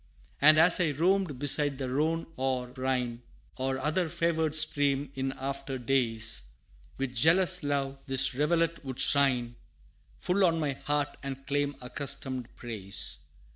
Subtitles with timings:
[0.41, 3.21] And as I roamed beside the Rhone or Rhine,
[3.57, 6.41] Or other favored stream, in after days,
[6.97, 9.57] With jealous love, this rivulet would shine,
[10.17, 13.19] Full on my heart, and claim accustomed praise.